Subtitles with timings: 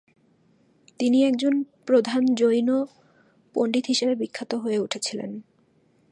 [0.99, 1.53] তিনি একজন
[1.85, 2.69] প্রধান জৈন
[3.55, 5.31] পণ্ডিত হিসাবে বিখ্যাত হয়ে উঠেছিলেন।